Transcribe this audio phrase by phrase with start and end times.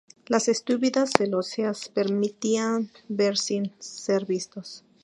[0.25, 4.83] Las tupidas celosías permitían ver sin ser vistos.